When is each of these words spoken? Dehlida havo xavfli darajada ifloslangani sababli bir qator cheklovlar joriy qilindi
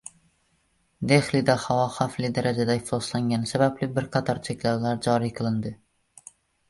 Dehlida 1.11 1.55
havo 1.65 1.83
xavfli 1.97 2.31
darajada 2.37 2.77
ifloslangani 2.81 3.51
sababli 3.53 3.91
bir 3.99 4.09
qator 4.17 4.43
cheklovlar 4.49 5.01
joriy 5.09 5.35
qilindi 5.43 5.75